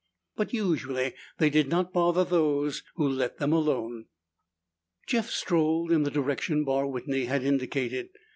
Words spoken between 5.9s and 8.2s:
in the direction Barr Whitney had indicated.